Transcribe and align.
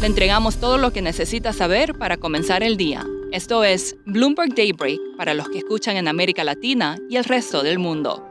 Le 0.00 0.06
entregamos 0.06 0.58
todo 0.58 0.76
lo 0.76 0.92
que 0.92 1.00
necesita 1.00 1.54
saber 1.54 1.94
para 1.94 2.18
comenzar 2.18 2.62
el 2.62 2.76
día. 2.76 3.06
Esto 3.32 3.64
es 3.64 3.96
Bloomberg 4.04 4.54
Daybreak 4.54 5.00
para 5.16 5.32
los 5.32 5.48
que 5.48 5.58
escuchan 5.58 5.96
en 5.96 6.06
América 6.06 6.44
Latina 6.44 6.98
y 7.08 7.16
el 7.16 7.24
resto 7.24 7.62
del 7.62 7.78
mundo. 7.78 8.22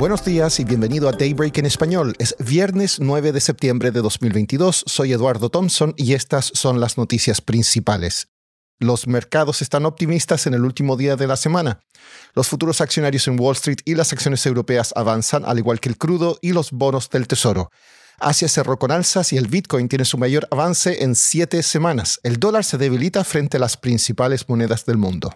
Buenos 0.00 0.24
días 0.24 0.58
y 0.58 0.64
bienvenido 0.64 1.08
a 1.08 1.12
Daybreak 1.12 1.58
en 1.58 1.66
español. 1.66 2.14
Es 2.18 2.34
viernes 2.40 2.98
9 2.98 3.30
de 3.30 3.40
septiembre 3.40 3.92
de 3.92 4.00
2022. 4.00 4.82
Soy 4.86 5.12
Eduardo 5.12 5.48
Thompson 5.48 5.94
y 5.96 6.14
estas 6.14 6.50
son 6.54 6.80
las 6.80 6.98
noticias 6.98 7.40
principales. 7.40 8.26
Los 8.80 9.06
mercados 9.06 9.62
están 9.62 9.86
optimistas 9.86 10.48
en 10.48 10.54
el 10.54 10.64
último 10.64 10.96
día 10.96 11.14
de 11.14 11.28
la 11.28 11.36
semana. 11.36 11.80
Los 12.34 12.48
futuros 12.48 12.80
accionarios 12.80 13.28
en 13.28 13.38
Wall 13.38 13.54
Street 13.54 13.78
y 13.84 13.94
las 13.94 14.12
acciones 14.12 14.44
europeas 14.44 14.92
avanzan, 14.96 15.44
al 15.44 15.58
igual 15.58 15.78
que 15.78 15.90
el 15.90 15.98
crudo 15.98 16.38
y 16.42 16.52
los 16.52 16.72
bonos 16.72 17.10
del 17.10 17.28
Tesoro. 17.28 17.70
Asia 18.20 18.48
cerró 18.48 18.78
con 18.78 18.90
alzas 18.90 19.32
y 19.32 19.38
el 19.38 19.48
Bitcoin 19.48 19.88
tiene 19.88 20.04
su 20.04 20.18
mayor 20.18 20.46
avance 20.50 21.02
en 21.02 21.14
siete 21.14 21.62
semanas. 21.62 22.20
El 22.22 22.38
dólar 22.38 22.64
se 22.64 22.78
debilita 22.78 23.24
frente 23.24 23.56
a 23.56 23.60
las 23.60 23.76
principales 23.76 24.48
monedas 24.48 24.84
del 24.84 24.98
mundo. 24.98 25.32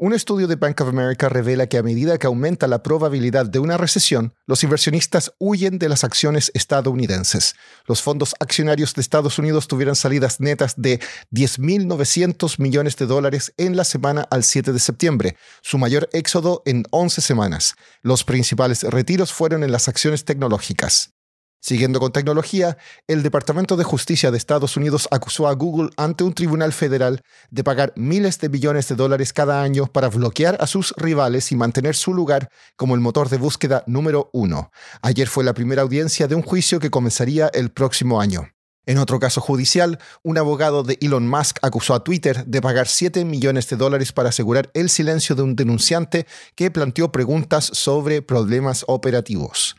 Un 0.00 0.12
estudio 0.12 0.46
de 0.46 0.54
Bank 0.54 0.80
of 0.80 0.90
America 0.90 1.28
revela 1.28 1.66
que 1.66 1.76
a 1.76 1.82
medida 1.82 2.18
que 2.18 2.28
aumenta 2.28 2.68
la 2.68 2.84
probabilidad 2.84 3.46
de 3.46 3.58
una 3.58 3.76
recesión, 3.76 4.32
los 4.46 4.62
inversionistas 4.62 5.32
huyen 5.38 5.80
de 5.80 5.88
las 5.88 6.04
acciones 6.04 6.52
estadounidenses. 6.54 7.56
Los 7.84 8.00
fondos 8.00 8.36
accionarios 8.38 8.94
de 8.94 9.00
Estados 9.00 9.40
Unidos 9.40 9.66
tuvieron 9.66 9.96
salidas 9.96 10.38
netas 10.38 10.74
de 10.76 11.00
10.900 11.32 12.60
millones 12.60 12.94
de 12.94 13.06
dólares 13.06 13.52
en 13.56 13.76
la 13.76 13.82
semana 13.82 14.24
al 14.30 14.44
7 14.44 14.72
de 14.72 14.78
septiembre, 14.78 15.36
su 15.62 15.78
mayor 15.78 16.08
éxodo 16.12 16.62
en 16.64 16.84
11 16.90 17.20
semanas. 17.20 17.74
Los 18.00 18.22
principales 18.22 18.84
retiros 18.84 19.32
fueron 19.32 19.64
en 19.64 19.72
las 19.72 19.88
acciones 19.88 20.24
tecnológicas. 20.24 21.17
Siguiendo 21.60 21.98
con 21.98 22.12
tecnología, 22.12 22.78
el 23.08 23.22
Departamento 23.22 23.76
de 23.76 23.84
Justicia 23.84 24.30
de 24.30 24.38
Estados 24.38 24.76
Unidos 24.76 25.08
acusó 25.10 25.48
a 25.48 25.54
Google 25.54 25.90
ante 25.96 26.22
un 26.22 26.32
tribunal 26.32 26.72
federal 26.72 27.20
de 27.50 27.64
pagar 27.64 27.92
miles 27.96 28.38
de 28.38 28.48
billones 28.48 28.88
de 28.88 28.94
dólares 28.94 29.32
cada 29.32 29.60
año 29.60 29.86
para 29.86 30.08
bloquear 30.08 30.56
a 30.60 30.68
sus 30.68 30.94
rivales 30.96 31.50
y 31.50 31.56
mantener 31.56 31.96
su 31.96 32.14
lugar 32.14 32.48
como 32.76 32.94
el 32.94 33.00
motor 33.00 33.28
de 33.28 33.38
búsqueda 33.38 33.82
número 33.86 34.30
uno. 34.32 34.70
Ayer 35.02 35.26
fue 35.26 35.42
la 35.42 35.52
primera 35.52 35.82
audiencia 35.82 36.28
de 36.28 36.36
un 36.36 36.42
juicio 36.42 36.78
que 36.78 36.90
comenzaría 36.90 37.48
el 37.48 37.70
próximo 37.70 38.20
año. 38.20 38.48
En 38.86 38.96
otro 38.96 39.18
caso 39.18 39.42
judicial, 39.42 39.98
un 40.22 40.38
abogado 40.38 40.82
de 40.82 40.96
Elon 41.02 41.28
Musk 41.28 41.58
acusó 41.60 41.92
a 41.92 42.02
Twitter 42.04 42.46
de 42.46 42.62
pagar 42.62 42.88
7 42.88 43.24
millones 43.26 43.68
de 43.68 43.76
dólares 43.76 44.12
para 44.12 44.30
asegurar 44.30 44.70
el 44.72 44.88
silencio 44.88 45.36
de 45.36 45.42
un 45.42 45.56
denunciante 45.56 46.26
que 46.54 46.70
planteó 46.70 47.12
preguntas 47.12 47.68
sobre 47.74 48.22
problemas 48.22 48.84
operativos. 48.86 49.76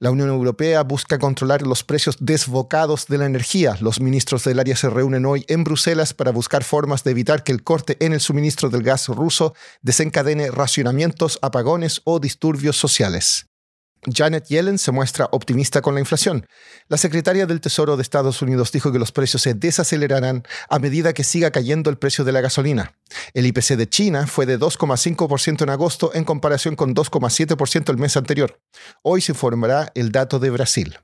La 0.00 0.12
Unión 0.12 0.28
Europea 0.28 0.84
busca 0.84 1.18
controlar 1.18 1.62
los 1.62 1.82
precios 1.82 2.18
desbocados 2.20 3.08
de 3.08 3.18
la 3.18 3.26
energía. 3.26 3.76
Los 3.80 4.00
ministros 4.00 4.44
del 4.44 4.60
área 4.60 4.76
se 4.76 4.88
reúnen 4.88 5.26
hoy 5.26 5.44
en 5.48 5.64
Bruselas 5.64 6.14
para 6.14 6.30
buscar 6.30 6.62
formas 6.62 7.02
de 7.02 7.10
evitar 7.10 7.42
que 7.42 7.50
el 7.50 7.64
corte 7.64 7.96
en 7.98 8.12
el 8.12 8.20
suministro 8.20 8.70
del 8.70 8.84
gas 8.84 9.08
ruso 9.08 9.54
desencadene 9.82 10.52
racionamientos, 10.52 11.40
apagones 11.42 12.00
o 12.04 12.20
disturbios 12.20 12.76
sociales. 12.76 13.48
Janet 14.06 14.46
Yellen 14.48 14.78
se 14.78 14.92
muestra 14.92 15.28
optimista 15.32 15.82
con 15.82 15.94
la 15.94 16.00
inflación. 16.00 16.46
La 16.88 16.96
secretaria 16.96 17.46
del 17.46 17.60
Tesoro 17.60 17.96
de 17.96 18.02
Estados 18.02 18.40
Unidos 18.42 18.72
dijo 18.72 18.92
que 18.92 18.98
los 18.98 19.12
precios 19.12 19.42
se 19.42 19.54
desacelerarán 19.54 20.44
a 20.68 20.78
medida 20.78 21.12
que 21.12 21.24
siga 21.24 21.50
cayendo 21.50 21.90
el 21.90 21.98
precio 21.98 22.24
de 22.24 22.32
la 22.32 22.40
gasolina. 22.40 22.94
El 23.34 23.46
IPC 23.46 23.76
de 23.76 23.88
China 23.88 24.26
fue 24.26 24.46
de 24.46 24.58
2,5% 24.58 25.62
en 25.62 25.70
agosto 25.70 26.10
en 26.14 26.24
comparación 26.24 26.76
con 26.76 26.94
2,7% 26.94 27.90
el 27.90 27.98
mes 27.98 28.16
anterior. 28.16 28.60
Hoy 29.02 29.20
se 29.20 29.32
informará 29.32 29.90
el 29.94 30.12
dato 30.12 30.38
de 30.38 30.50
Brasil. 30.50 30.98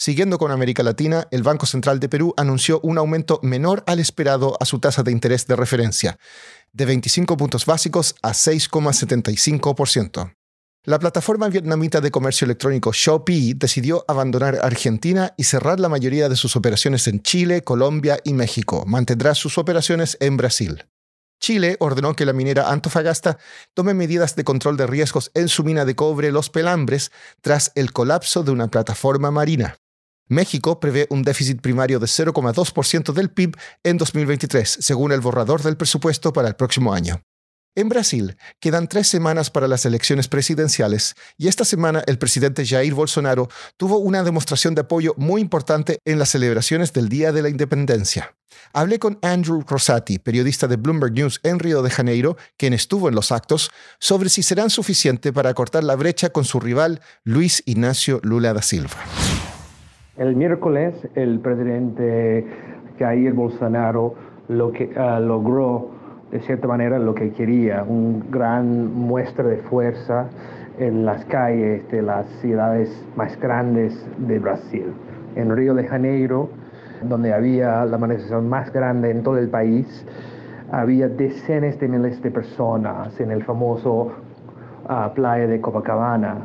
Siguiendo 0.00 0.38
con 0.38 0.50
América 0.50 0.82
Latina, 0.82 1.28
el 1.30 1.42
Banco 1.42 1.66
Central 1.66 2.00
de 2.00 2.08
Perú 2.08 2.32
anunció 2.38 2.80
un 2.82 2.96
aumento 2.96 3.38
menor 3.42 3.84
al 3.86 4.00
esperado 4.00 4.56
a 4.58 4.64
su 4.64 4.78
tasa 4.78 5.02
de 5.02 5.12
interés 5.12 5.46
de 5.46 5.56
referencia, 5.56 6.18
de 6.72 6.86
25 6.86 7.36
puntos 7.36 7.66
básicos 7.66 8.14
a 8.22 8.30
6,75%. 8.30 10.39
La 10.90 10.98
plataforma 10.98 11.48
vietnamita 11.48 12.00
de 12.00 12.10
comercio 12.10 12.46
electrónico 12.46 12.90
Shopee 12.92 13.54
decidió 13.54 14.04
abandonar 14.08 14.58
Argentina 14.60 15.34
y 15.36 15.44
cerrar 15.44 15.78
la 15.78 15.88
mayoría 15.88 16.28
de 16.28 16.34
sus 16.34 16.56
operaciones 16.56 17.06
en 17.06 17.22
Chile, 17.22 17.62
Colombia 17.62 18.18
y 18.24 18.32
México. 18.32 18.82
Mantendrá 18.88 19.36
sus 19.36 19.56
operaciones 19.56 20.16
en 20.18 20.36
Brasil. 20.36 20.86
Chile 21.40 21.76
ordenó 21.78 22.16
que 22.16 22.26
la 22.26 22.32
minera 22.32 22.72
Antofagasta 22.72 23.38
tome 23.72 23.94
medidas 23.94 24.34
de 24.34 24.42
control 24.42 24.76
de 24.76 24.88
riesgos 24.88 25.30
en 25.34 25.46
su 25.46 25.62
mina 25.62 25.84
de 25.84 25.94
cobre 25.94 26.32
Los 26.32 26.50
Pelambres 26.50 27.12
tras 27.40 27.70
el 27.76 27.92
colapso 27.92 28.42
de 28.42 28.50
una 28.50 28.66
plataforma 28.66 29.30
marina. 29.30 29.76
México 30.26 30.80
prevé 30.80 31.06
un 31.10 31.22
déficit 31.22 31.60
primario 31.60 32.00
de 32.00 32.06
0,2% 32.06 33.12
del 33.12 33.30
PIB 33.30 33.56
en 33.84 33.96
2023, 33.96 34.78
según 34.80 35.12
el 35.12 35.20
borrador 35.20 35.62
del 35.62 35.76
presupuesto 35.76 36.32
para 36.32 36.48
el 36.48 36.56
próximo 36.56 36.92
año. 36.92 37.22
En 37.76 37.88
Brasil 37.88 38.36
quedan 38.58 38.88
tres 38.88 39.06
semanas 39.06 39.48
para 39.48 39.68
las 39.68 39.86
elecciones 39.86 40.26
presidenciales 40.26 41.14
y 41.38 41.46
esta 41.46 41.64
semana 41.64 42.02
el 42.08 42.18
presidente 42.18 42.66
Jair 42.66 42.94
Bolsonaro 42.94 43.46
tuvo 43.76 43.98
una 43.98 44.24
demostración 44.24 44.74
de 44.74 44.80
apoyo 44.80 45.14
muy 45.16 45.40
importante 45.40 45.98
en 46.04 46.18
las 46.18 46.30
celebraciones 46.30 46.92
del 46.92 47.08
Día 47.08 47.30
de 47.30 47.42
la 47.42 47.48
Independencia. 47.48 48.34
Hablé 48.72 48.98
con 48.98 49.20
Andrew 49.22 49.62
Rosati, 49.64 50.18
periodista 50.18 50.66
de 50.66 50.78
Bloomberg 50.78 51.12
News 51.12 51.38
en 51.44 51.60
Río 51.60 51.82
de 51.82 51.90
Janeiro, 51.90 52.36
quien 52.56 52.72
estuvo 52.72 53.08
en 53.08 53.14
los 53.14 53.30
actos, 53.30 53.70
sobre 54.00 54.30
si 54.30 54.42
serán 54.42 54.70
suficientes 54.70 55.30
para 55.30 55.54
cortar 55.54 55.84
la 55.84 55.94
brecha 55.94 56.30
con 56.30 56.42
su 56.42 56.58
rival 56.58 57.00
Luis 57.22 57.62
Ignacio 57.66 58.18
Lula 58.24 58.52
da 58.52 58.62
Silva. 58.62 58.96
El 60.16 60.34
miércoles 60.34 60.96
el 61.14 61.38
presidente 61.38 62.46
Jair 62.98 63.32
Bolsonaro 63.32 64.16
lo 64.48 64.72
que, 64.72 64.90
ah, 64.96 65.20
logró 65.20 65.99
de 66.30 66.40
cierta 66.40 66.68
manera 66.68 66.98
lo 66.98 67.14
que 67.14 67.32
quería, 67.32 67.82
un 67.82 68.30
gran 68.30 68.94
muestra 68.94 69.44
de 69.44 69.56
fuerza 69.58 70.28
en 70.78 71.04
las 71.04 71.24
calles 71.26 71.88
de 71.90 72.02
las 72.02 72.26
ciudades 72.40 73.06
más 73.16 73.38
grandes 73.40 74.06
de 74.18 74.38
Brasil. 74.38 74.92
En 75.34 75.54
Río 75.54 75.74
de 75.74 75.86
Janeiro, 75.86 76.48
donde 77.02 77.32
había 77.32 77.84
la 77.84 77.98
manifestación 77.98 78.48
más 78.48 78.72
grande 78.72 79.10
en 79.10 79.22
todo 79.22 79.38
el 79.38 79.48
país, 79.48 80.06
había 80.70 81.08
decenas 81.08 81.78
de 81.80 81.88
miles 81.88 82.22
de 82.22 82.30
personas 82.30 83.18
en 83.20 83.32
el 83.32 83.42
famoso 83.42 84.12
ah, 84.88 85.12
playa 85.14 85.46
de 85.48 85.60
Copacabana. 85.60 86.36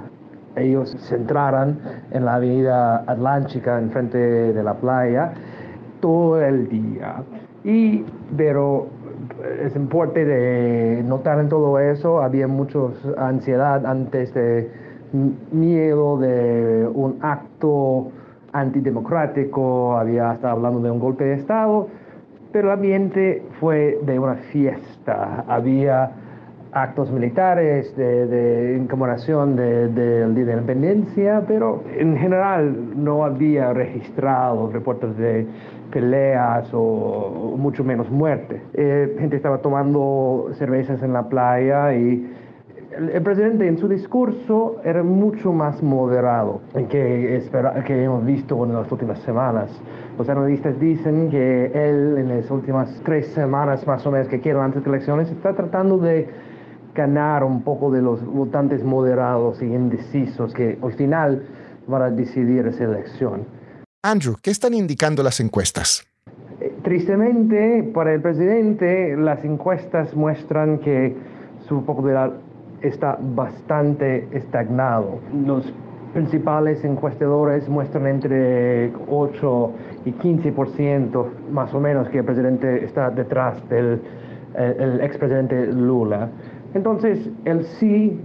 Ellos 0.55 0.95
se 0.99 1.15
entraron 1.15 1.79
en 2.11 2.25
la 2.25 2.35
avenida 2.35 3.03
Atlántica, 3.07 3.77
enfrente 3.77 4.17
de 4.17 4.63
la 4.63 4.73
playa, 4.73 5.33
todo 5.99 6.41
el 6.41 6.69
día. 6.69 7.23
Y, 7.63 8.05
pero 8.35 8.87
es 9.63 9.75
importante 9.75 11.03
notar 11.05 11.39
en 11.39 11.49
todo 11.49 11.79
eso, 11.79 12.21
había 12.21 12.47
mucha 12.47 12.79
ansiedad 13.17 13.85
antes 13.85 14.33
de 14.33 14.69
miedo 15.51 16.17
de 16.17 16.87
un 16.93 17.19
acto 17.21 18.11
antidemocrático, 18.53 19.97
había 19.97 20.31
hasta 20.31 20.51
hablando 20.51 20.79
de 20.79 20.91
un 20.91 20.99
golpe 20.99 21.25
de 21.25 21.33
Estado, 21.35 21.87
pero 22.51 22.69
el 22.69 22.73
ambiente 22.73 23.43
fue 23.59 23.99
de 24.05 24.17
una 24.17 24.35
fiesta, 24.35 25.43
había 25.47 26.11
actos 26.75 27.09
militares 27.09 27.95
de, 27.95 28.27
de 28.27 28.77
incomemoración 28.77 29.55
del 29.55 29.95
Día 30.35 30.45
de 30.45 30.45
la 30.45 30.61
Independencia, 30.61 31.43
pero 31.47 31.83
en 31.97 32.17
general 32.17 33.01
no 33.01 33.23
había 33.23 33.71
registrado 33.71 34.69
reportes 34.69 35.15
de 35.17 35.47
peleas 35.89 36.67
o, 36.73 37.55
mucho 37.57 37.85
menos 37.85 38.11
muerte. 38.11 38.61
Eh, 38.73 39.15
gente 39.17 39.37
estaba 39.37 39.59
tomando 39.59 40.49
cervezas 40.57 41.01
en 41.01 41.13
la 41.13 41.29
playa 41.29 41.95
y 41.95 42.29
el, 42.91 43.21
presidente 43.21 43.65
en 43.65 43.77
su 43.77 43.87
discurso 43.87 44.81
era 44.83 45.01
mucho 45.01 45.53
más 45.53 45.81
moderado 45.81 46.59
que, 46.89 47.37
espera, 47.37 47.85
que 47.85 48.03
hemos 48.03 48.25
visto 48.25 48.61
en 48.65 48.73
las 48.73 48.91
últimas 48.91 49.19
semanas. 49.19 49.71
Los 50.17 50.27
analistas 50.27 50.77
dicen 50.77 51.29
que 51.29 51.67
él 51.67 52.17
en 52.17 52.27
las 52.27 52.51
últimas 52.51 53.01
tres 53.05 53.27
semanas 53.27 53.87
más 53.87 54.05
o 54.05 54.11
menos 54.11 54.27
que 54.27 54.41
quedan 54.41 54.63
antes 54.63 54.83
de 54.83 54.89
elecciones 54.89 55.31
está 55.31 55.53
tratando 55.53 55.97
de 55.97 56.27
ganar 56.95 57.43
un 57.43 57.61
poco 57.61 57.91
de 57.91 58.01
los 58.01 58.25
votantes 58.25 58.83
moderados 58.83 59.61
y 59.61 59.65
indecisos 59.65 60.53
que 60.53 60.79
al 60.81 60.93
final 60.93 61.43
van 61.87 62.01
a 62.01 62.09
decidir 62.09 62.65
esa 62.65 62.85
elección. 62.85 63.45
Andrew, 64.01 64.35
¿qué 64.41 64.51
están 64.51 64.73
indicando 64.73 65.21
las 65.21 65.39
encuestas? 65.39 66.07
Eh, 66.61 66.73
tristemente, 66.83 67.83
para 67.93 68.13
el 68.13 68.21
presidente, 68.21 69.15
las 69.17 69.43
encuestas 69.43 70.15
muestran 70.15 70.79
que 70.79 71.15
su 71.67 71.83
popularidad 71.83 72.33
está 72.81 73.17
bastante 73.19 74.27
estagnado. 74.31 75.19
Los 75.45 75.71
principales 76.13 76.83
encuestadores 76.85 77.67
muestran 77.67 78.07
entre 78.07 78.93
8 79.09 79.71
y 80.05 80.11
15% 80.11 81.25
más 81.51 81.73
o 81.73 81.79
menos 81.79 82.07
que 82.09 82.19
el 82.19 82.25
presidente 82.25 82.85
está 82.85 83.09
detrás 83.09 83.57
del 83.67 84.01
el 84.57 85.01
expresidente 85.01 85.67
Lula. 85.67 86.29
Entonces, 86.75 87.29
él 87.45 87.63
sí 87.79 88.19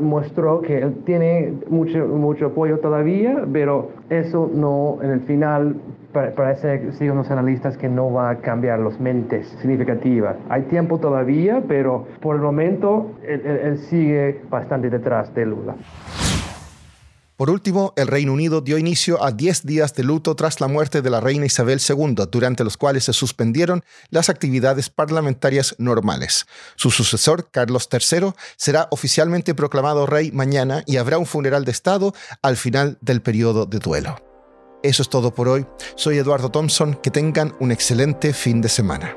mostró 0.00 0.62
que 0.62 0.78
él 0.78 0.94
tiene 1.04 1.52
mucho, 1.68 2.06
mucho 2.06 2.46
apoyo 2.46 2.78
todavía, 2.78 3.44
pero 3.52 3.90
eso 4.10 4.48
no, 4.54 4.98
en 5.02 5.10
el 5.10 5.20
final, 5.22 5.74
parece, 6.12 6.92
siguen 6.92 7.16
los 7.16 7.30
analistas, 7.32 7.76
que 7.76 7.88
no 7.88 8.12
va 8.12 8.30
a 8.30 8.36
cambiar 8.36 8.78
los 8.78 9.00
mentes 9.00 9.48
significativas. 9.60 10.36
Hay 10.48 10.62
tiempo 10.62 10.98
todavía, 10.98 11.64
pero 11.66 12.06
por 12.20 12.36
el 12.36 12.42
momento 12.42 13.10
él 13.24 13.76
sigue 13.78 14.40
bastante 14.48 14.88
detrás 14.88 15.34
de 15.34 15.44
Lula. 15.44 15.74
Por 17.36 17.50
último, 17.50 17.92
el 17.96 18.06
Reino 18.06 18.32
Unido 18.32 18.62
dio 18.62 18.78
inicio 18.78 19.22
a 19.22 19.30
10 19.30 19.66
días 19.66 19.94
de 19.94 20.02
luto 20.02 20.34
tras 20.36 20.60
la 20.60 20.68
muerte 20.68 21.02
de 21.02 21.10
la 21.10 21.20
reina 21.20 21.44
Isabel 21.44 21.80
II, 21.86 22.14
durante 22.30 22.64
los 22.64 22.78
cuales 22.78 23.04
se 23.04 23.12
suspendieron 23.12 23.84
las 24.08 24.30
actividades 24.30 24.88
parlamentarias 24.88 25.74
normales. 25.78 26.46
Su 26.76 26.90
sucesor, 26.90 27.50
Carlos 27.50 27.90
III, 27.92 28.32
será 28.56 28.88
oficialmente 28.90 29.54
proclamado 29.54 30.06
rey 30.06 30.32
mañana 30.32 30.82
y 30.86 30.96
habrá 30.96 31.18
un 31.18 31.26
funeral 31.26 31.66
de 31.66 31.72
Estado 31.72 32.14
al 32.40 32.56
final 32.56 32.96
del 33.02 33.20
periodo 33.20 33.66
de 33.66 33.80
duelo. 33.80 34.16
Eso 34.82 35.02
es 35.02 35.10
todo 35.10 35.34
por 35.34 35.48
hoy. 35.48 35.66
Soy 35.94 36.16
Eduardo 36.16 36.50
Thompson. 36.50 36.94
Que 37.02 37.10
tengan 37.10 37.54
un 37.60 37.72
excelente 37.72 38.32
fin 38.32 38.62
de 38.62 38.68
semana. 38.68 39.16